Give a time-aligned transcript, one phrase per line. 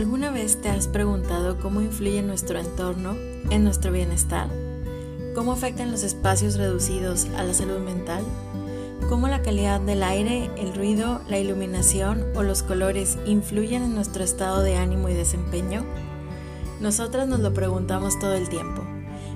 [0.00, 3.16] ¿Alguna vez te has preguntado cómo influye nuestro entorno
[3.50, 4.48] en nuestro bienestar?
[5.34, 8.24] ¿Cómo afectan los espacios reducidos a la salud mental?
[9.10, 14.24] ¿Cómo la calidad del aire, el ruido, la iluminación o los colores influyen en nuestro
[14.24, 15.84] estado de ánimo y desempeño?
[16.80, 18.82] Nosotras nos lo preguntamos todo el tiempo.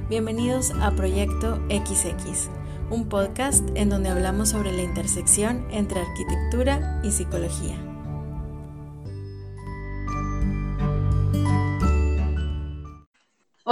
[0.09, 2.49] Bienvenidos a Proyecto XX,
[2.89, 7.94] un podcast en donde hablamos sobre la intersección entre arquitectura y psicología.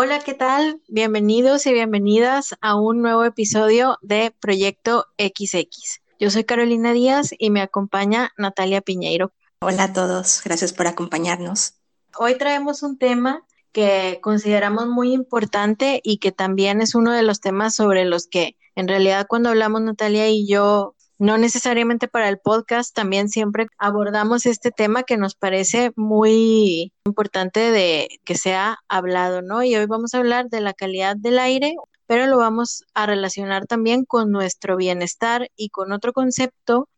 [0.05, 0.80] Hola, ¿qué tal?
[0.88, 6.01] Bienvenidos y bienvenidas a un nuevo episodio de Proyecto XX.
[6.19, 9.30] Yo soy Carolina Díaz y me acompaña Natalia Piñeiro.
[9.61, 11.75] Hola a todos, gracias por acompañarnos.
[12.19, 17.41] Hoy traemos un tema que consideramos muy importante y que también es uno de los
[17.41, 22.39] temas sobre los que en realidad cuando hablamos Natalia y yo no necesariamente para el
[22.39, 29.41] podcast, también siempre abordamos este tema que nos parece muy importante de que sea hablado,
[29.41, 29.62] ¿no?
[29.62, 31.77] Y hoy vamos a hablar de la calidad del aire,
[32.09, 36.89] pero lo vamos a relacionar también con nuestro bienestar y con otro concepto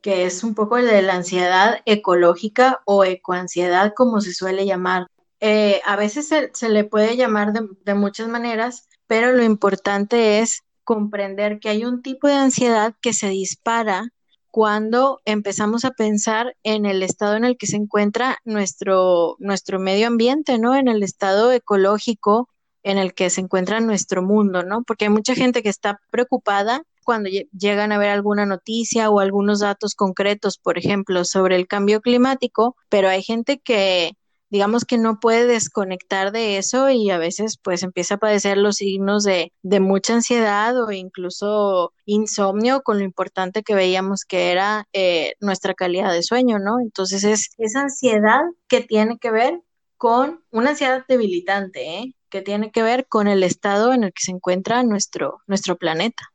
[0.00, 5.08] que es un poco el de la ansiedad ecológica o ecoansiedad, como se suele llamar.
[5.40, 11.58] Eh, a veces se, le puede llamar de muchas maneras, pero lo importante es comprender
[11.58, 14.10] que hay un tipo de ansiedad que se dispara
[14.50, 20.06] cuando empezamos a pensar en el estado en el que se encuentra nuestro, nuestro medio
[20.06, 20.76] ambiente, ¿no?
[20.76, 22.48] En el estado ecológico
[22.84, 24.84] en el que se encuentra nuestro mundo, ¿no?
[24.84, 29.60] Porque hay mucha gente que está preocupada cuando llegan a ver alguna noticia o algunos
[29.60, 34.16] datos concretos, por ejemplo, sobre el cambio climático, pero hay gente que
[34.54, 38.76] digamos que no puede desconectar de eso y a veces pues empieza a padecer los
[38.76, 45.32] signos de, mucha ansiedad o incluso insomnio con lo importante que veíamos que era eh,
[45.40, 46.78] nuestra calidad de sueño, ¿no?
[46.78, 49.60] Entonces es esa ansiedad que tiene que ver
[49.96, 52.14] con una ansiedad debilitante, ¿eh?
[52.30, 56.30] que tiene que ver con el estado en el que se encuentra nuestro, nuestro planeta.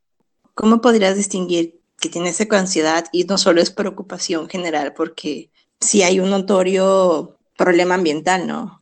[0.55, 4.93] ¿Cómo podrías distinguir que tiene esa ansiedad y no solo es preocupación general?
[4.93, 8.81] Porque si hay un notorio problema ambiental, ¿no?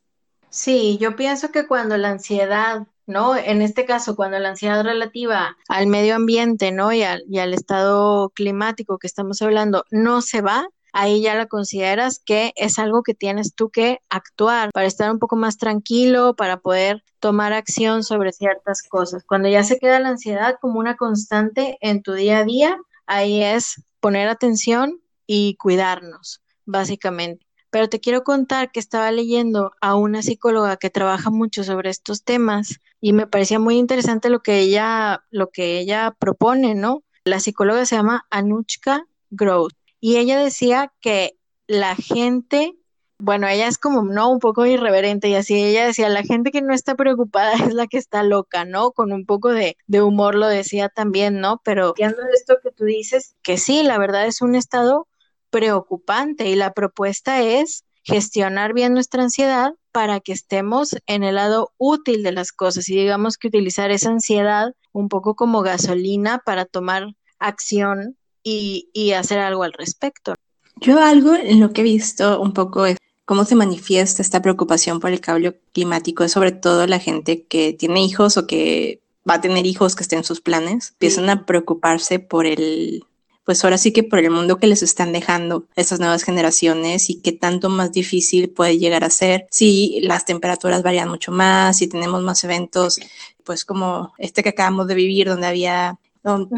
[0.50, 3.36] Sí, yo pienso que cuando la ansiedad, ¿no?
[3.36, 6.94] En este caso, cuando la ansiedad relativa al medio ambiente, ¿no?
[6.94, 11.48] Y al, y al estado climático que estamos hablando no se va, ahí ya la
[11.48, 16.36] consideras que es algo que tienes tú que actuar para estar un poco más tranquilo,
[16.36, 19.24] para poder tomar acción sobre ciertas cosas.
[19.28, 22.78] Cuando ya se queda la ansiedad como una constante en tu día a día,
[23.08, 27.47] ahí es poner atención y cuidarnos, básicamente.
[27.78, 32.24] Pero te quiero contar que estaba leyendo a una psicóloga que trabaja mucho sobre estos
[32.24, 37.04] temas y me parecía muy interesante lo que ella, lo que ella propone, ¿no?
[37.24, 42.74] La psicóloga se llama Anuchka Gross y ella decía que la gente
[43.20, 44.32] bueno, ella es como, ¿no?
[44.32, 47.86] Un poco irreverente y así ella decía, la gente que no está preocupada es la
[47.86, 48.92] que está loca, ¿no?
[48.92, 51.62] Con un poco de, de humor lo decía también, ¿no?
[51.64, 55.08] Pero viendo esto que tú dices, que sí, la verdad es un estado
[55.50, 61.72] preocupante y la propuesta es gestionar bien nuestra ansiedad para que estemos en el lado
[61.78, 66.66] útil de las cosas y digamos que utilizar esa ansiedad un poco como gasolina para
[66.66, 67.08] tomar
[67.40, 70.35] acción y, y hacer algo al respecto.
[70.80, 75.00] Yo algo en lo que he visto un poco es cómo se manifiesta esta preocupación
[75.00, 79.41] por el cambio climático, sobre todo la gente que tiene hijos o que va a
[79.41, 83.03] tener hijos que estén en sus planes, empiezan a preocuparse por el
[83.47, 87.22] pues ahora sí que por el mundo que les están dejando estas nuevas generaciones y
[87.22, 89.47] qué tanto más difícil puede llegar a ser.
[89.52, 93.00] Si las temperaturas varían mucho más, si tenemos más eventos,
[93.46, 95.97] pues como este que acabamos de vivir, donde había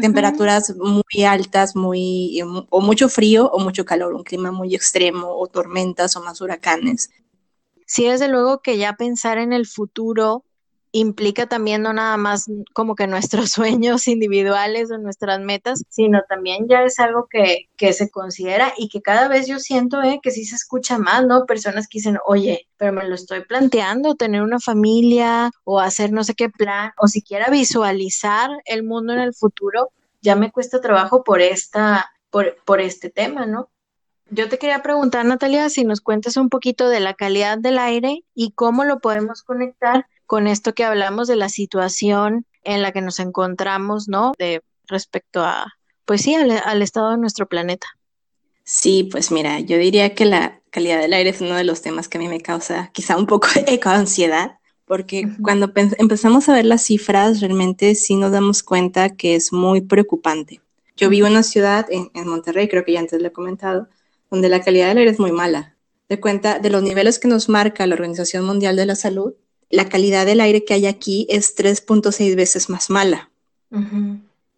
[0.00, 5.46] temperaturas muy altas, muy o mucho frío o mucho calor, un clima muy extremo o
[5.46, 7.10] tormentas o más huracanes.
[7.86, 10.44] Sí, desde luego que ya pensar en el futuro
[10.92, 16.68] implica también no nada más como que nuestros sueños individuales o nuestras metas, sino también
[16.68, 20.30] ya es algo que, que se considera y que cada vez yo siento eh, que
[20.30, 21.46] sí se escucha más, ¿no?
[21.46, 26.24] Personas que dicen, oye, pero me lo estoy planteando, tener una familia o hacer no
[26.24, 29.90] sé qué plan, o siquiera visualizar el mundo en el futuro,
[30.22, 33.70] ya me cuesta trabajo por esta, por, por este tema, ¿no?
[34.32, 38.24] Yo te quería preguntar, Natalia, si nos cuentas un poquito de la calidad del aire
[38.32, 43.00] y cómo lo podemos conectar con esto que hablamos de la situación en la que
[43.00, 44.30] nos encontramos, ¿no?
[44.38, 45.74] De respecto a,
[46.04, 47.88] pues sí, al, estado de nuestro planeta.
[48.62, 52.08] Sí, pues mira, yo diría que la calidad del aire es uno de los temas
[52.08, 54.52] que a mí me causa quizá un poco de ansiedad,
[54.84, 59.80] porque cuando empezamos a ver las cifras, realmente sí nos damos cuenta que es muy
[59.80, 60.60] preocupante.
[60.96, 63.88] Yo vivo en una ciudad, en, en Monterrey, creo que ya antes lo he comentado,
[64.30, 65.74] donde la calidad del aire es muy mala
[66.08, 69.34] De cuenta de los niveles que nos marca la Organización Mundial de la Salud,
[69.70, 73.30] la calidad del aire que hay aquí es 3.6 veces más mala.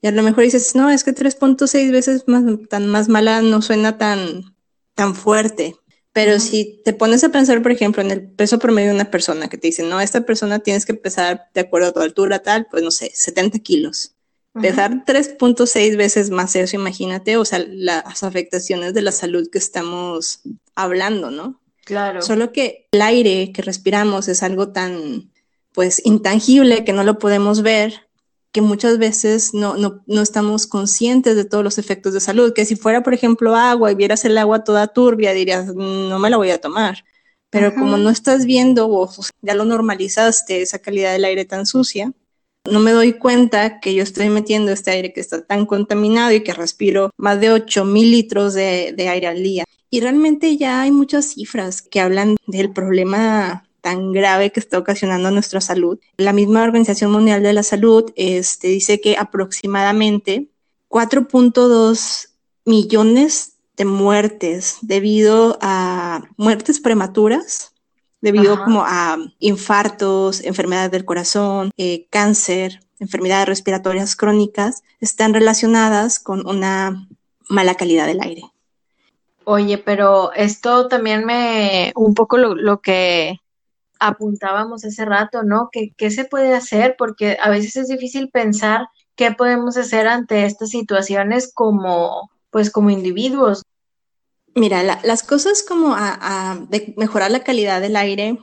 [0.00, 3.62] Y a lo mejor dices, no, es que 3.6 veces más, tan más mala no
[3.62, 4.56] suena tan,
[4.94, 5.76] tan fuerte.
[6.12, 9.48] Pero si te pones a pensar, por ejemplo, en el peso promedio de una persona
[9.48, 12.66] que te dice, no, esta persona tienes que pesar de acuerdo a tu altura, tal,
[12.70, 14.14] pues no sé, 70 kilos.
[14.60, 20.42] Pesar 3.6 veces más eso, imagínate, o sea, las afectaciones de la salud que estamos
[20.74, 21.61] hablando, ¿no?
[21.84, 22.22] Claro.
[22.22, 25.30] Solo que el aire que respiramos es algo tan,
[25.72, 28.08] pues, intangible que no lo podemos ver
[28.52, 32.66] que muchas veces no, no, no, estamos conscientes de todos los efectos de salud, que
[32.66, 36.36] si fuera, por ejemplo, agua y vieras el agua toda turbia, dirías, no me la
[36.36, 37.02] voy a tomar.
[37.48, 39.10] Pero como no estás viendo o
[39.42, 42.12] ya lo normalizaste, esa calidad del aire tan sucia,
[42.70, 46.42] no me doy cuenta que yo estoy metiendo este aire que está tan contaminado y
[46.42, 49.64] que respiro más de 8 mil litros de, aire al día.
[49.90, 55.30] Y realmente ya hay muchas cifras que hablan del problema tan grave que está ocasionando
[55.30, 55.98] nuestra salud.
[56.16, 60.48] La misma Organización Mundial de la Salud este, dice que aproximadamente
[60.88, 62.28] 4.2
[62.64, 67.71] millones de muertes debido a muertes prematuras,
[68.22, 76.46] debido como a infartos, enfermedades del corazón, eh, cáncer, enfermedades respiratorias crónicas, están relacionadas con
[76.46, 77.08] una
[77.48, 78.42] mala calidad del aire.
[79.44, 83.40] Oye, pero esto también me, un poco lo que
[83.98, 85.68] apuntábamos hace rato, ¿no?
[85.70, 86.96] ¿Qué, ¿Qué, se puede hacer?
[86.96, 92.90] Porque a veces es difícil pensar qué podemos hacer ante estas situaciones como, pues, como
[92.90, 93.62] individuos.
[94.54, 98.38] Mira, las cosas como a, de mejorar la calidad del aire,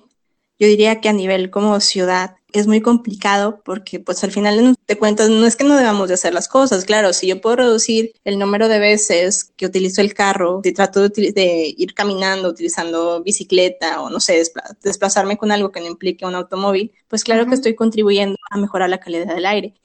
[0.58, 4.98] yo diría que a nivel como ciudad es muy complicado porque pues al final te
[4.98, 8.14] cuentas, no es que no debamos de hacer las cosas, claro, si yo puedo reducir
[8.24, 14.02] el número de veces que utilizo el carro, si trato de, ir caminando, utilizando bicicleta
[14.02, 14.42] o no sé,
[14.82, 18.90] desplazarme con algo que no implique un automóvil, pues claro que estoy contribuyendo a mejorar
[18.90, 19.76] la calidad del aire.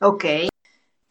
[0.00, 0.24] Ok.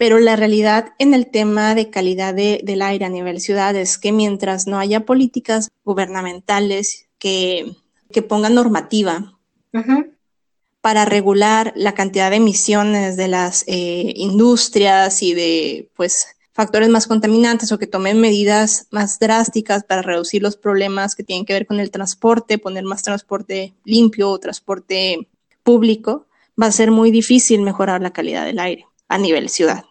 [0.04, 4.12] Pero la realidad en el tema de calidad del aire a nivel ciudad es que
[4.12, 7.78] mientras no haya políticas gubernamentales que,
[8.12, 9.40] que pongan normativa,
[10.82, 17.08] para regular la cantidad de emisiones de las eh, industrias y de pues factores más
[17.08, 21.66] contaminantes o que tomen medidas más drásticas para reducir los problemas que tienen que ver
[21.66, 25.30] con el transporte, poner más transporte limpio o transporte
[25.64, 26.28] público,
[26.62, 29.86] va a ser muy difícil mejorar la calidad del aire a nivel ciudad.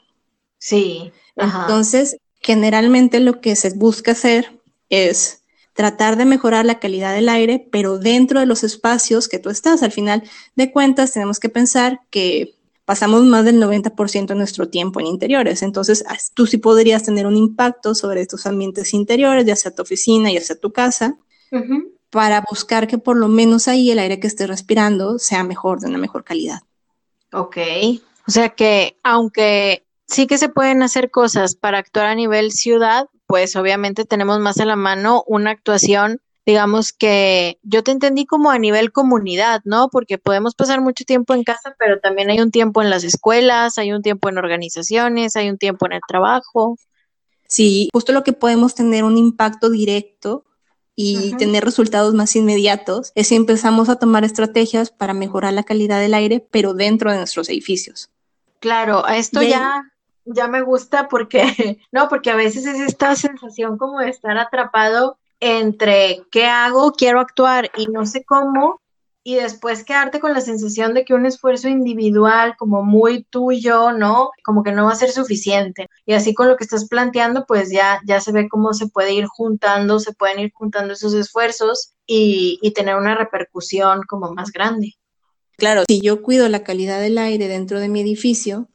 [0.62, 1.10] Sí.
[1.34, 4.60] Entonces, generalmente lo que se busca hacer
[4.90, 5.42] es
[5.72, 9.82] tratar de mejorar la calidad del aire, pero dentro de los espacios que tú estás.
[9.82, 10.22] Al final
[10.54, 12.54] de cuentas, tenemos que pensar que
[12.84, 15.62] pasamos más del 90% de nuestro tiempo en interiores.
[15.62, 20.30] Entonces, tú sí podrías tener un impacto sobre tus ambientes interiores, ya sea tu oficina,
[20.30, 21.16] ya sea tu casa,
[22.10, 25.88] para buscar que por lo menos ahí el aire que estés respirando sea mejor, de
[25.88, 26.60] una mejor calidad.
[27.32, 27.56] Ok.
[28.28, 29.82] O sea que aunque
[30.12, 34.60] sí que se pueden hacer cosas para actuar a nivel ciudad, pues obviamente tenemos más
[34.60, 39.88] a la mano una actuación, digamos que yo te entendí como a nivel comunidad, ¿no?
[39.90, 43.78] Porque podemos pasar mucho tiempo en casa, pero también hay un tiempo en las escuelas,
[43.78, 46.76] hay un tiempo en organizaciones, hay un tiempo en el trabajo.
[47.48, 50.44] Sí, justo lo que podemos tener un impacto directo
[50.94, 56.00] y tener resultados más inmediatos es si empezamos a tomar estrategias para mejorar la calidad
[56.00, 58.10] del aire, pero dentro de nuestros edificios.
[58.60, 59.91] Claro, esto ya
[60.24, 65.18] ya me gusta porque, no, porque a veces es esta sensación como de estar atrapado
[65.40, 68.80] entre qué hago, quiero actuar y no sé cómo,
[69.24, 74.30] y después quedarte con la sensación de que un esfuerzo individual como muy tuyo, ¿no?
[74.44, 75.88] Como que no va a ser suficiente.
[76.06, 79.12] Y así con lo que estás planteando, pues ya, ya se ve cómo se puede
[79.12, 84.50] ir juntando, se pueden ir juntando esos esfuerzos y, y tener una repercusión como más
[84.50, 84.94] grande.
[85.56, 88.68] Claro, si yo cuido la calidad del aire dentro de mi edificio,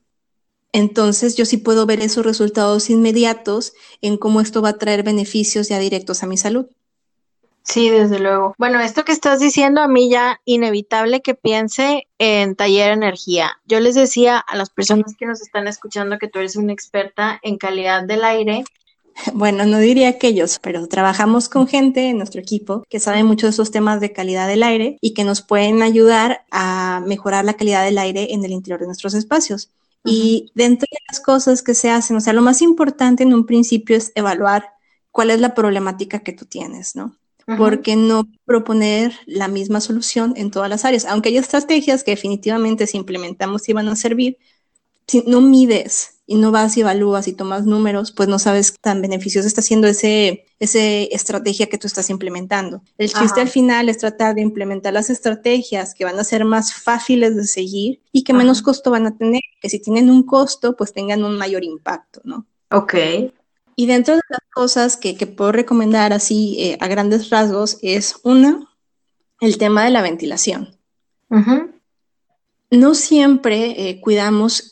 [0.77, 5.69] entonces yo sí puedo ver esos resultados inmediatos en cómo esto va a traer beneficios
[5.69, 6.67] ya directos a mi salud.
[7.63, 8.53] Sí, desde luego.
[8.59, 13.59] Bueno, esto que estás diciendo a mí ya inevitable que piense en taller energía.
[13.65, 17.39] Yo les decía a las personas que nos están escuchando que tú eres una experta
[17.41, 18.63] en calidad del aire.
[19.33, 23.49] Bueno, no diría aquellos, pero trabajamos con gente en nuestro equipo que sabe mucho de
[23.49, 27.83] esos temas de calidad del aire y que nos pueden ayudar a mejorar la calidad
[27.83, 29.71] del aire en el interior de nuestros espacios.
[30.09, 33.45] Y dentro de las cosas que se hacen, o sea, lo más importante en un
[33.45, 34.69] principio es evaluar
[35.11, 37.15] cuál es la problemática que tú tienes, ¿no?
[37.57, 42.87] Porque no proponer la misma solución en todas las áreas, aunque hay estrategias que definitivamente
[42.87, 44.37] si implementamos iban a servir,
[45.07, 48.77] si no mides y no vas y evalúas y tomas números, pues no sabes qué
[48.81, 52.81] tan beneficioso está siendo ese, ese estrategia que tú estás implementando.
[52.97, 56.73] El chiste al final es tratar de implementar las estrategias que van a ser más
[56.73, 60.75] fáciles de seguir y que menos costo van a tener, que si tienen un costo,
[60.75, 62.45] pues tengan un mayor impacto, ¿no?
[62.71, 62.95] Ok.
[63.77, 68.67] Y dentro de las cosas que, puedo recomendar así eh, a grandes rasgos es una,
[69.39, 70.75] el tema de la ventilación.
[72.69, 74.71] No siempre eh, cuidamos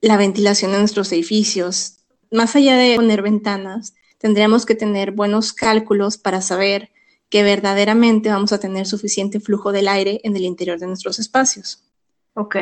[0.00, 1.98] la ventilación en nuestros edificios.
[2.30, 6.90] Más allá de poner ventanas, tendríamos que tener buenos cálculos para saber
[7.28, 11.84] que verdaderamente vamos a tener suficiente flujo del aire en el interior de nuestros espacios.
[12.34, 12.56] Ok.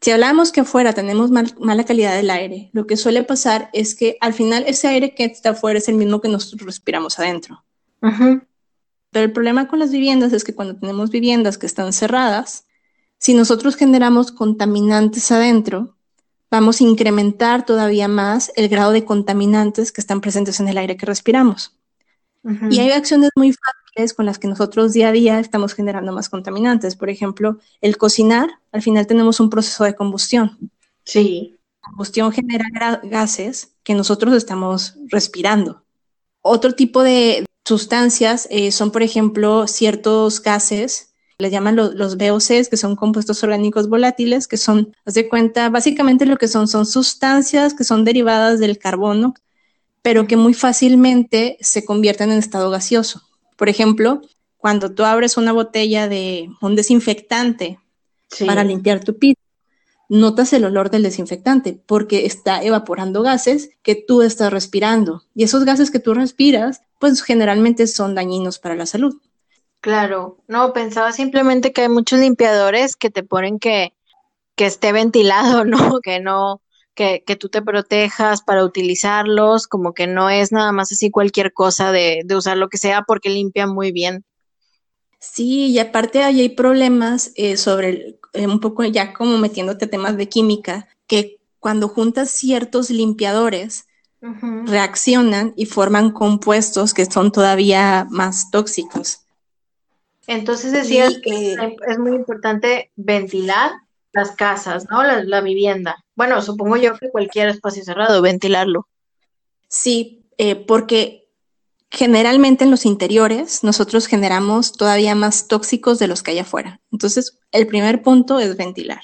[0.00, 4.18] Si hablamos que afuera tenemos mala calidad del aire, lo que suele pasar es que
[4.20, 7.64] al final ese aire que está afuera es el mismo que nosotros respiramos adentro.
[8.00, 12.66] Pero el problema con las viviendas es que cuando tenemos viviendas que están cerradas,
[13.18, 15.95] si nosotros generamos contaminantes adentro,
[16.50, 20.96] vamos a incrementar todavía más el grado de contaminantes que están presentes en el aire
[20.96, 21.76] que respiramos.
[22.70, 26.28] Y hay acciones muy fáciles con las que nosotros día a día estamos generando más
[26.28, 26.94] contaminantes.
[26.94, 30.56] Por ejemplo, el cocinar, al final tenemos un proceso de combustión.
[31.04, 31.56] Sí.
[31.82, 32.66] La combustión genera
[33.02, 35.82] gases que nosotros estamos respirando.
[36.40, 42.76] Otro tipo de sustancias eh, son, por ejemplo, ciertos gases les llaman los VOCs, que
[42.76, 47.74] son compuestos orgánicos volátiles, que son, haz de cuenta, básicamente lo que son son sustancias
[47.74, 49.34] que son derivadas del carbono,
[50.02, 53.22] pero que muy fácilmente se convierten en estado gaseoso.
[53.56, 54.22] Por ejemplo,
[54.56, 57.78] cuando tú abres una botella de un desinfectante
[58.46, 59.40] para limpiar tu piso,
[60.08, 65.24] notas el olor del desinfectante porque está evaporando gases que tú estás respirando.
[65.34, 69.16] Y esos gases que tú respiras, pues generalmente son dañinos para la salud.
[69.86, 73.92] Claro, no, pensaba simplemente que hay muchos limpiadores que te ponen que,
[74.56, 76.00] que esté ventilado, ¿no?
[76.00, 76.60] Que no,
[76.96, 81.52] que, que tú te protejas para utilizarlos, como que no es nada más así cualquier
[81.52, 84.24] cosa de, de usar lo que sea porque limpian muy bien.
[85.20, 90.16] Sí, y aparte ahí hay problemas eh, sobre eh, un poco ya como metiéndote temas
[90.16, 93.86] de química, que cuando juntas ciertos limpiadores,
[94.20, 99.25] reaccionan y forman compuestos que son todavía más tóxicos.
[100.26, 101.56] Entonces decías que
[101.86, 103.72] es muy importante ventilar
[104.12, 105.02] las casas, ¿no?
[105.02, 106.04] La, vivienda.
[106.14, 108.88] Bueno, supongo yo que cualquier espacio cerrado, ventilarlo.
[109.68, 111.28] Sí, eh, porque
[111.90, 116.80] generalmente en los interiores nosotros generamos todavía más tóxicos de los que hay afuera.
[116.90, 119.02] Entonces, el primer punto es ventilar.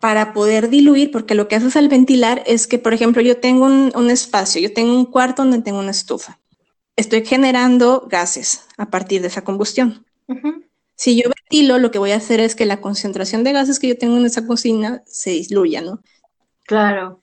[0.00, 3.64] Para poder diluir, porque lo que haces al ventilar es que, por ejemplo, yo tengo
[3.64, 6.38] un, un espacio, yo tengo un cuarto donde tengo una estufa
[6.98, 10.06] estoy generando gases a partir de esa combustión.
[10.94, 13.88] Si yo ventilo, lo que voy a hacer es que la concentración de gases que
[13.88, 16.02] yo tengo en esa cocina se disluya, ¿no?
[16.66, 17.20] Claro.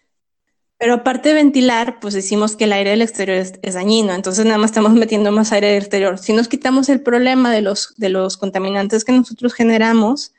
[0.78, 4.58] Pero aparte de ventilar, pues decimos que el aire del exterior es, dañino, entonces nada
[4.58, 6.18] más estamos metiendo más aire del exterior.
[6.18, 10.34] Si nos quitamos el problema de los, de los contaminantes que nosotros generamos,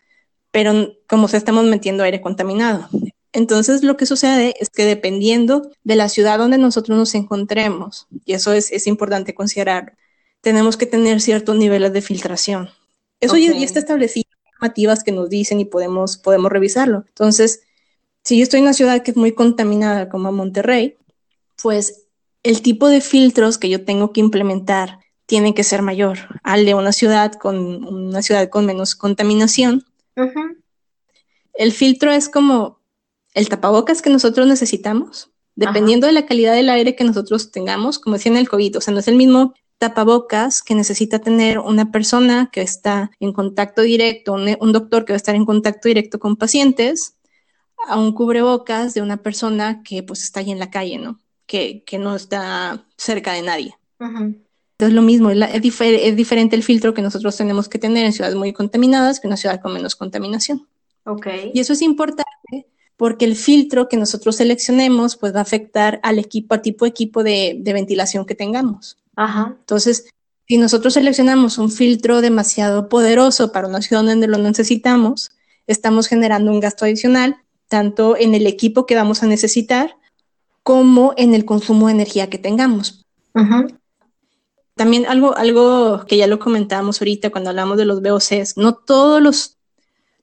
[0.51, 2.89] pero como se estamos metiendo aire contaminado.
[3.37, 8.33] Entonces, lo que sucede es que dependiendo de la ciudad donde nosotros nos encontremos, y
[8.33, 9.95] eso es, importante considerar,
[10.41, 12.71] tenemos que tener ciertos niveles de filtración.
[13.21, 17.05] Eso ya, está establecido normativas que nos dicen y podemos, podemos revisarlo.
[17.09, 17.63] Entonces,
[18.25, 20.97] si yo estoy en una ciudad que es muy contaminada como Monterrey,
[21.63, 22.07] pues
[22.43, 26.75] el tipo de filtros que yo tengo que implementar tiene que ser mayor al de
[26.75, 29.85] una ciudad con una ciudad con menos contaminación.
[31.55, 32.81] El filtro es como
[33.35, 38.17] el tapabocas que nosotros necesitamos, dependiendo de la calidad del aire que nosotros tengamos, como
[38.17, 41.91] decía en el COVID, o sea, no es el mismo tapabocas que necesita tener una
[41.91, 46.19] persona que está en contacto directo, un, doctor que va a estar en contacto directo
[46.19, 47.17] con pacientes,
[47.89, 51.21] a un cubrebocas de una persona que pues está ahí en la calle, ¿no?
[51.47, 53.77] Que, no está cerca de nadie.
[53.99, 58.37] Entonces lo mismo, es, es, diferente el filtro que nosotros tenemos que tener en ciudades
[58.37, 60.67] muy contaminadas que en una ciudad con menos contaminación.
[61.05, 61.27] Ok.
[61.55, 62.67] Y eso es importante
[62.97, 66.89] porque el filtro que nosotros seleccionemos pues va a afectar al equipo, al tipo de
[66.89, 68.99] equipo de, ventilación que tengamos.
[69.17, 69.57] Ajá.
[69.59, 70.11] Entonces,
[70.47, 75.31] si nosotros seleccionamos un filtro demasiado poderoso para una ciudad donde lo necesitamos,
[75.67, 77.37] estamos generando un gasto adicional,
[77.69, 79.97] tanto en el equipo que vamos a necesitar
[80.63, 83.05] como en el consumo de energía que tengamos.
[83.35, 83.67] Ajá.
[84.75, 89.23] También algo, algo que ya lo comentábamos ahorita cuando hablamos de los VOCs, no todos
[89.23, 89.57] los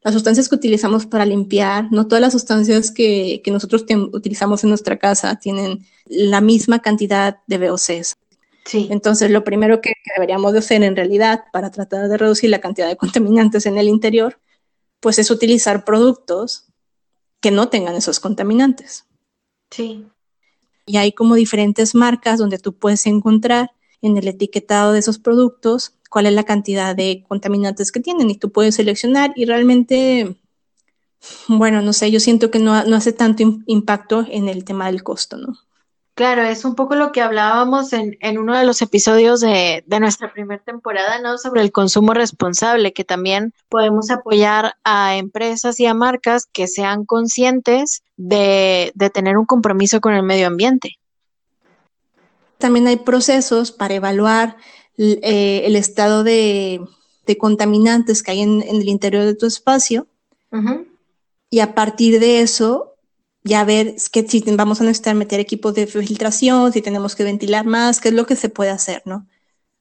[0.03, 4.99] las sustancias que utilizamos para limpiar, no todas las sustancias que, nosotros utilizamos en nuestra
[4.99, 8.15] casa tienen la misma cantidad de VOCs.
[8.65, 8.87] Sí.
[8.91, 12.87] Entonces, lo primero que deberíamos de hacer en realidad para tratar de reducir la cantidad
[12.87, 14.39] de contaminantes en el interior,
[14.99, 16.67] pues es utilizar productos
[17.41, 19.05] que no tengan esos contaminantes.
[19.69, 20.07] Sí.
[20.85, 25.95] Y hay como diferentes marcas donde tú puedes encontrar en el etiquetado de esos productos
[26.09, 30.37] cuál es la cantidad de contaminantes que tienen y tú puedes seleccionar y realmente,
[31.47, 35.03] bueno, no sé, yo siento que no, no hace tanto impacto en el tema del
[35.03, 35.57] costo, ¿no?
[36.15, 39.99] Claro, es un poco lo que hablábamos en, en uno de los episodios de, de
[39.99, 41.39] nuestra primera temporada, ¿no?
[41.39, 47.05] Sobre el consumo responsable, que también podemos apoyar a empresas y a marcas que sean
[47.05, 50.99] conscientes de, de tener un compromiso con el medio ambiente.
[52.59, 54.57] También hay procesos para evaluar
[54.99, 56.79] eh, el estado de,
[57.25, 60.07] de, contaminantes que hay en, en, el interior de tu espacio.
[61.49, 62.92] Y a partir de eso,
[63.43, 67.65] ya ver que si vamos a necesitar meter equipos de filtración, si tenemos que ventilar
[67.65, 69.27] más, qué es lo que se puede hacer, ¿no?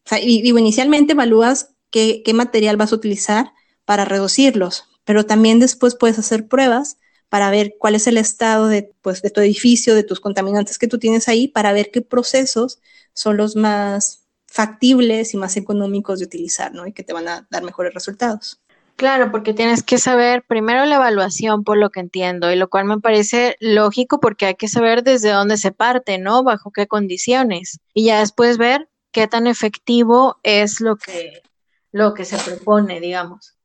[0.05, 3.53] O sea, y, inicialmente evalúas qué, qué material vas a utilizar
[3.85, 8.93] para reducirlos, pero también después puedes hacer pruebas para ver cuál es el estado de,
[9.01, 12.81] pues, de tu edificio, de tus contaminantes que tú tienes ahí, para ver qué procesos
[13.15, 16.87] son los más factibles y más económicos de utilizar, ¿no?
[16.87, 18.61] Y que te van a dar mejores resultados.
[19.03, 22.85] Claro, porque tienes que saber primero la evaluación, por lo que entiendo, y lo cual
[22.85, 26.45] me parece lógico porque hay que saber desde dónde se parte, ¿no?
[26.45, 27.81] Bajo qué condiciones.
[27.95, 31.43] Y ya después ver qué tan efectivo es lo que,
[31.91, 33.57] lo que se propone, digamos.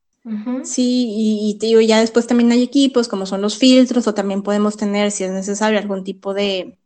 [0.63, 4.15] Sí, y, y, te digo, ya después también hay equipos como son los filtros, o
[4.15, 6.79] también podemos tener, si es necesario, algún tipo de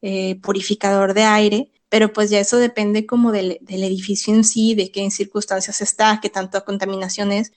[0.00, 4.74] eh, purificador de aire, pero pues ya eso depende como del, del edificio en sí,
[4.74, 7.52] de qué circunstancias está, qué tanta contaminación es,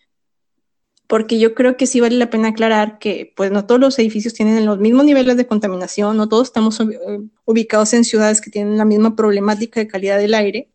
[1.08, 4.34] porque yo creo que sí vale la pena aclarar que pues no todos los edificios
[4.34, 6.86] tienen los mismos niveles de contaminación, no todos estamos eh,
[7.46, 10.70] ubicados en ciudades que tienen la misma problemática de calidad del aire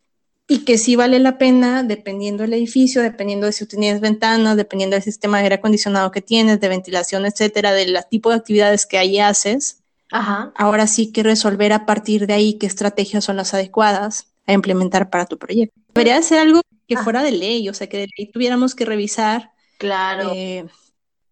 [0.47, 4.95] y que sí vale la pena dependiendo del edificio, dependiendo de si tienes ventanas, dependiendo
[4.95, 8.99] del sistema de aire acondicionado que tienes, de ventilación, etcétera, del tipo de actividades que
[8.99, 9.83] ahí haces.
[10.11, 10.53] Ajá.
[10.57, 15.09] Ahora sí que resolver a partir de ahí qué estrategias son las adecuadas a implementar
[15.09, 15.81] para tu proyecto.
[15.95, 19.52] Debería ser algo que fuera de ley, o sea, que de ley tuviéramos que revisar
[19.80, 20.32] Claro.
[20.34, 20.66] Eh,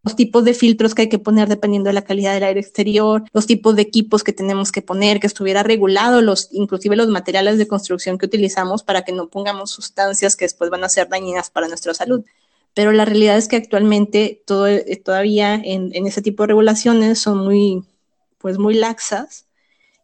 [0.02, 3.24] los tipos de filtros que hay que poner dependiendo de la calidad del aire exterior,
[3.34, 7.58] los tipos de equipos que tenemos que poner, que estuviera regulado, los, inclusive los materiales
[7.58, 11.50] de construcción que utilizamos para que no pongamos sustancias que después van a ser dañinas
[11.50, 12.24] para nuestra salud.
[12.72, 17.18] Pero la realidad es que actualmente todo, eh, todavía en, en ese tipo de regulaciones
[17.18, 17.84] son muy,
[18.38, 19.47] pues muy laxas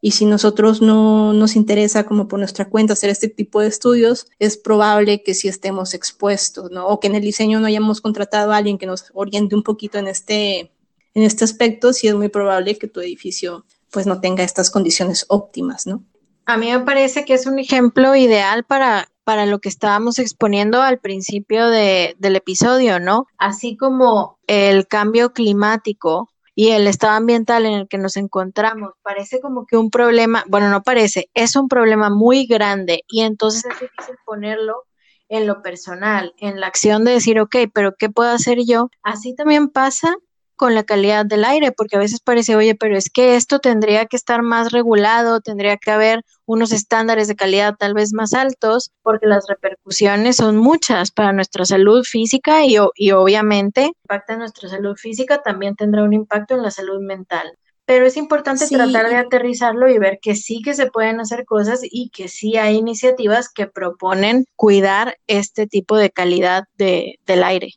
[0.04, 4.26] y si nosotros no nos interesa como por nuestra cuenta hacer este tipo de estudios,
[4.38, 6.86] es probable que sí estemos expuestos, ¿no?
[6.88, 9.96] O que en el diseño no hayamos contratado a alguien que nos oriente un poquito
[9.96, 10.70] en este,
[11.14, 15.24] en este aspecto, sí es muy probable que tu edificio pues no tenga estas condiciones
[15.28, 16.04] óptimas, ¿no?
[16.44, 20.82] A mí me parece que es un ejemplo ideal para, para lo que estábamos exponiendo
[20.82, 23.26] al principio de, del episodio, ¿no?
[23.38, 29.40] Así como el cambio climático y el estado ambiental en el que nos encontramos parece
[29.40, 33.80] como que un problema, bueno, no parece, es un problema muy grande y entonces es
[33.80, 34.84] difícil ponerlo
[35.28, 38.90] en lo personal, en la acción de decir, ok, pero ¿qué puedo hacer yo?
[39.02, 40.16] Así también pasa
[40.56, 44.06] con la calidad del aire, porque a veces parece, oye, pero es que esto tendría
[44.06, 48.90] que estar más regulado, tendría que haber unos estándares de calidad tal vez más altos,
[49.02, 54.68] porque las repercusiones son muchas para nuestra salud física y, y obviamente impacta en nuestra
[54.68, 57.58] salud física, también tendrá un impacto en la salud mental.
[57.86, 58.74] Pero es importante sí.
[58.74, 62.56] tratar de aterrizarlo y ver que sí que se pueden hacer cosas y que sí
[62.56, 67.74] hay iniciativas que proponen cuidar este tipo de calidad de, del aire.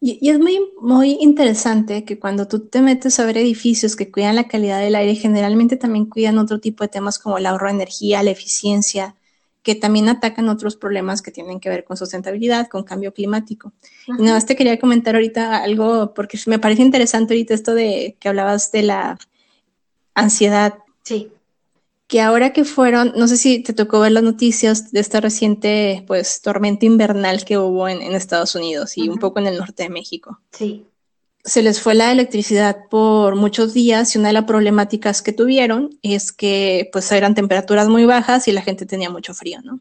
[0.00, 4.10] Y, y, es muy, muy interesante que cuando tú te metes a ver edificios que
[4.10, 7.66] cuidan la calidad del aire, generalmente también cuidan otro tipo de temas como el ahorro
[7.68, 9.16] de energía, la eficiencia,
[9.62, 13.72] que también atacan otros problemas que tienen que ver con sustentabilidad, con cambio climático.
[14.06, 18.16] Y nada más te quería comentar ahorita algo, porque me parece interesante ahorita esto de
[18.20, 19.18] que hablabas de la
[20.14, 20.74] ansiedad.
[21.02, 21.30] Sí
[22.08, 26.04] que ahora que fueron, no sé si te tocó ver las noticias de esta reciente
[26.06, 29.12] pues tormenta invernal que hubo en, en Estados Unidos y uh -huh.
[29.14, 30.40] un poco en el norte de México.
[30.52, 30.86] Sí.
[31.44, 35.98] Se les fue la electricidad por muchos días y una de las problemáticas que tuvieron
[36.02, 39.80] es que pues eran temperaturas muy bajas y la gente tenía mucho frío, ¿no?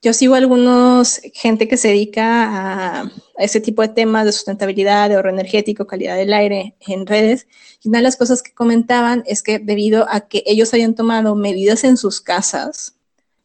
[0.00, 5.08] Yo sigo algunos gente que se dedica a, a ese tipo de temas de sustentabilidad,
[5.08, 7.48] de ahorro energético, calidad del aire en redes.
[7.82, 11.34] Y una de las cosas que comentaban es que debido a que ellos habían tomado
[11.34, 12.94] medidas en sus casas,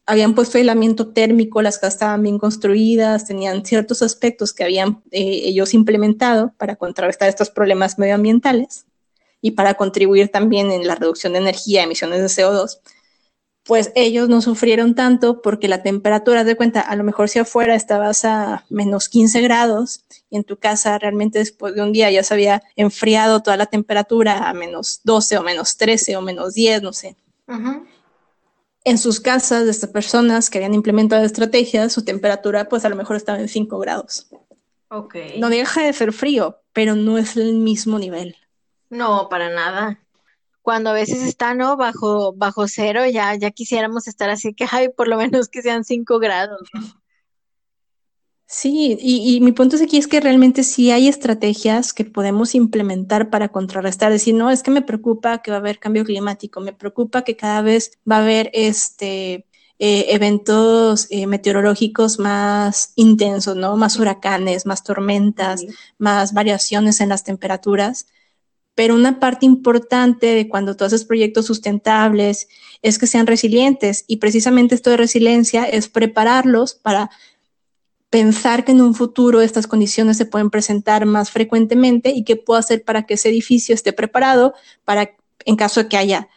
[0.06, 5.42] habían puesto aislamiento térmico, las casas estaban bien construidas, tenían ciertos aspectos que habían eh,
[5.44, 8.86] ellos implementado para contrarrestar estos problemas medioambientales
[9.40, 12.78] y para contribuir también en la reducción de energía, emisiones de CO2
[13.64, 17.74] pues ellos no sufrieron tanto porque la temperatura, de cuenta, a lo mejor si afuera
[17.74, 22.22] estabas a menos 15 grados y en tu casa realmente después de un día ya
[22.22, 26.82] se había enfriado toda la temperatura a menos 12 o menos 13 o menos 10,
[26.82, 27.16] no sé.
[28.84, 32.96] En sus casas de estas personas que habían implementado estrategias, su temperatura pues a lo
[32.96, 34.28] mejor estaba en 5 grados.
[34.90, 35.40] Okay.
[35.40, 38.36] No deja de ser frío, pero no es el mismo nivel.
[38.90, 40.03] No, para nada
[40.64, 41.76] cuando a veces está, ¿no?
[41.76, 45.84] Bajo, bajo cero, ya, ya quisiéramos estar así que, ay, por lo menos que sean
[45.84, 46.62] cinco grados,
[48.46, 53.28] Sí, y, mi punto es aquí es que realmente sí hay estrategias que podemos implementar
[53.28, 56.72] para contrarrestar, decir, no, es que me preocupa que va a haber cambio climático, me
[56.72, 59.46] preocupa que cada vez va a haber este
[59.78, 63.76] eh, eventos eh, meteorológicos más intensos, ¿no?
[63.76, 65.64] Más huracanes, más tormentas,
[65.98, 68.06] más variaciones en las temperaturas
[68.74, 72.48] pero una parte importante de cuando tú haces proyectos sustentables
[72.82, 74.04] es que sean resilientes.
[74.08, 77.10] Y precisamente esto de resiliencia es prepararlos para
[78.10, 82.58] pensar que en un futuro estas condiciones se pueden presentar más frecuentemente y qué puedo
[82.58, 85.10] hacer para que ese edificio esté preparado para
[85.44, 86.28] en caso de que haya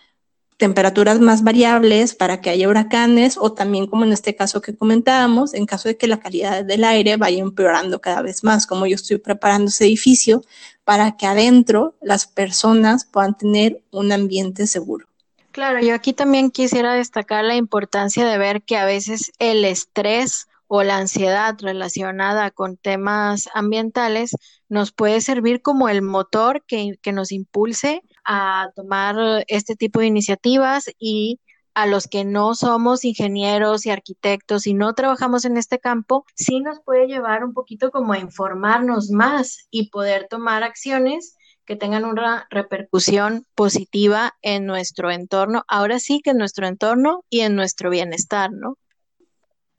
[0.58, 5.54] temperaturas más variables para que haya huracanes o también como en este caso que comentábamos,
[5.54, 8.95] en caso de que la calidad del aire vaya empeorando cada vez más, como yo
[8.95, 10.41] estoy preparando ese edificio
[10.88, 15.06] para que adentro las personas puedan tener un ambiente seguro.
[15.52, 20.47] Claro, yo aquí también quisiera destacar la importancia de ver que a veces el estrés
[20.67, 24.32] o la ansiedad relacionada con temas ambientales
[24.69, 30.86] nos puede servir como el motor que, nos impulse a tomar este tipo de iniciativas
[30.97, 31.41] y
[31.78, 36.60] a los que no somos ingenieros y arquitectos y no trabajamos en este campo, sí
[36.60, 42.04] nos puede llevar un poquito como a informarnos más y poder tomar acciones que tengan
[42.04, 47.92] una repercusión positiva en nuestro entorno, ahora sí que en nuestro entorno y en nuestro
[47.92, 48.80] bienestar, ¿no?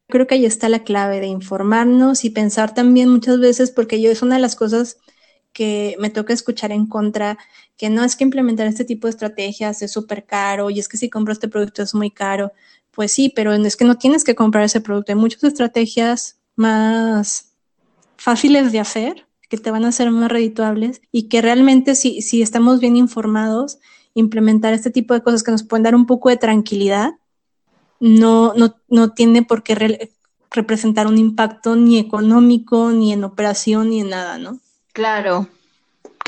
[0.07, 4.13] Creo que ahí está la clave de informarnos y pensar también muchas veces, porque yo
[4.13, 4.99] es una de las cosas
[5.53, 7.39] que me toca escuchar en contra,
[7.79, 10.97] que no es que implementar este tipo de estrategias es súper caro y es que
[10.99, 12.53] si compro este producto es muy caro.
[12.91, 15.13] Pues sí, pero es que no tienes que comprar ese producto.
[15.13, 17.53] Hay muchas estrategias más
[18.17, 22.43] fáciles de hacer, que te van a ser más redituables y que realmente si, si
[22.43, 23.79] estamos bien informados,
[24.13, 27.13] implementar este tipo de cosas que nos pueden dar un poco de tranquilidad,
[28.01, 30.11] no, no, no tiene por qué
[30.51, 34.59] representar un impacto ni económico, ni en operación, ni en nada, ¿no?
[34.93, 35.49] Claro,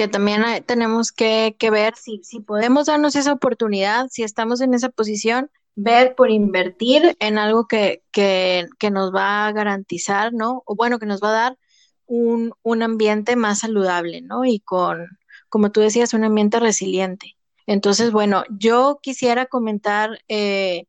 [0.01, 4.89] que también tenemos que, ver si, si podemos darnos esa oportunidad, si estamos en esa
[4.89, 10.63] posición, ver por invertir en algo que, que, que nos va a garantizar, ¿no?
[10.65, 11.59] O bueno, que nos va a dar
[12.07, 14.47] un, un ambiente más saludable, ¿no?
[14.47, 15.07] Y con,
[15.51, 17.37] como tú decías, un ambiente resiliente.
[17.67, 20.87] Entonces, bueno, yo quisiera comentar eh,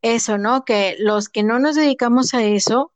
[0.00, 0.64] eso, ¿no?
[0.64, 2.94] Que los que no nos dedicamos a eso,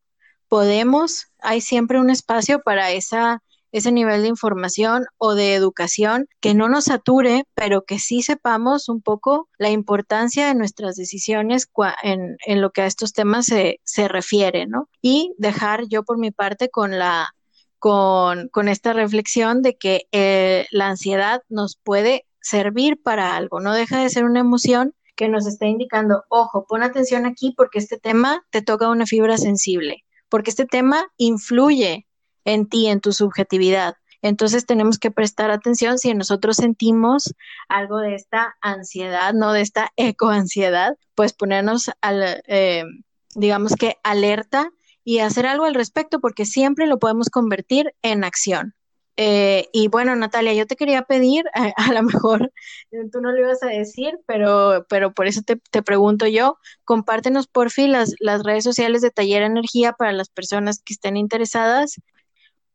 [0.49, 6.55] podemos, hay siempre un espacio para esa ese nivel de información o de educación que
[6.55, 11.69] no nos sature, pero que sí sepamos un poco la importancia de nuestras decisiones
[12.03, 14.89] en, en lo que a estos temas se, se refiere, ¿no?
[15.03, 17.35] Y dejar yo por mi parte con la
[17.79, 23.73] con, con esta reflexión de que eh, la ansiedad nos puede servir para algo, no
[23.73, 27.99] deja de ser una emoción que nos está indicando, ojo, pon atención aquí porque este
[27.99, 32.08] tema te toca una fibra sensible, porque este tema influye
[32.49, 33.95] en ti, en tu subjetividad.
[34.23, 37.35] Entonces tenemos que prestar atención si nosotros sentimos
[37.69, 42.85] algo de esta ansiedad, no de esta ecoansiedad, pues ponernos al, eh,
[43.35, 44.71] digamos que alerta
[45.05, 48.75] y hacer algo al respecto porque siempre lo podemos convertir en acción.
[49.21, 51.45] Eh, y bueno, Natalia, yo te quería pedir,
[51.77, 52.53] a, lo mejor
[53.13, 57.49] tú no lo ibas a decir, pero, pero por eso te, te pregunto yo, compártenos
[57.49, 62.01] por fin las, las redes sociales de Taller Energía para las personas que estén interesadas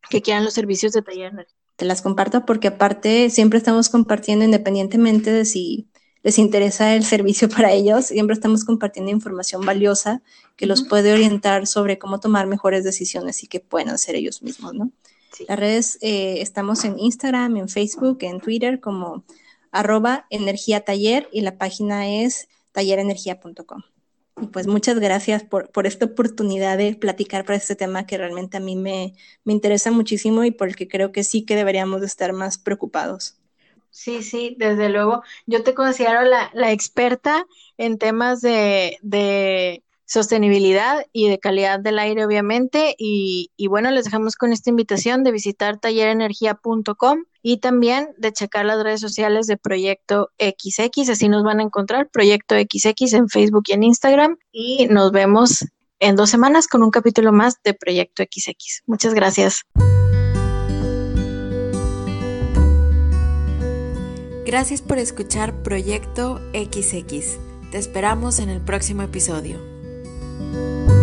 [0.10, 1.48] que quieran los servicios de taller.
[1.76, 5.88] Te las comparto porque aparte siempre estamos compartiendo independientemente de si
[6.24, 10.22] les interesa el servicio para ellos, siempre estamos compartiendo información valiosa
[10.56, 14.74] que los puede orientar sobre cómo tomar mejores decisiones y que pueden hacer ellos mismos,
[14.74, 14.92] ¿no?
[15.48, 19.24] Las redes, eh, estamos en Instagram, en Facebook, en Twitter como
[19.72, 23.82] arroba energía taller y la página es tallerenergía.com.
[24.52, 28.60] Pues muchas gracias por, por, esta oportunidad de platicar para este tema que realmente a
[28.60, 32.08] mí me, me interesa muchísimo y por el que creo que sí que deberíamos de
[32.08, 33.38] estar más preocupados.
[33.90, 35.24] Sí, sí, desde luego.
[35.46, 37.46] Yo te considero la, la experta
[37.78, 42.96] en temas de, de sostenibilidad y de calidad del aire, obviamente.
[42.98, 48.84] Y, bueno, les dejamos con esta invitación de visitar tallerenergía.com y también de checar las
[48.84, 51.10] redes sociales de Proyecto XX.
[51.10, 54.38] Así nos van a encontrar, Proyecto XX en Facebook y en Instagram.
[54.52, 55.66] Y nos vemos
[56.00, 58.84] en dos semanas con un capítulo más de Proyecto XX.
[58.86, 59.64] Muchas gracias.
[64.46, 67.40] Gracias por escuchar Proyecto XX.
[67.72, 69.73] Te esperamos en el próximo episodio.
[70.54, 71.03] you